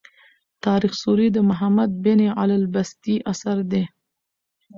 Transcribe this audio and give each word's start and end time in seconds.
تاریخ 0.65 0.93
سوري 1.03 1.27
د 1.33 1.37
محمد 1.49 1.89
بن 2.03 2.19
علي 2.39 2.55
البستي 2.61 3.15
اثر 3.31 3.57
دﺉ. 3.71 3.83